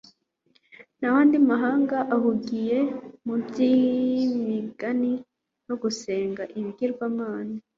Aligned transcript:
Naho 0.99 1.15
andi 1.23 1.37
mahanga 1.51 1.97
ahugiye 2.15 2.79
mu 3.25 3.35
by'imigani 3.45 5.13
no 5.67 5.75
gusenga 5.83 6.41
ibigirwamana 6.57 7.55